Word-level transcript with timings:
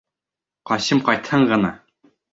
Ҡасим 0.71 1.03
ҡайтһын 1.11 1.47
ғына! 1.53 1.73